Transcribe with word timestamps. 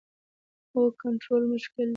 هو، 0.71 0.81
کنټرول 1.01 1.43
مشکل 1.53 1.85
دی 1.87 1.89